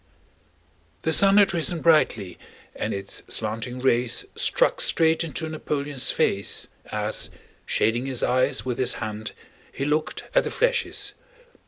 [1.03, 2.39] The sun had risen brightly
[2.75, 7.29] and its slanting rays struck straight into Napoleon's face as,
[7.67, 9.33] shading his eyes with his hand,
[9.71, 11.11] he looked at the flèches.